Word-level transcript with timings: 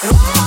Oh. 0.00 0.37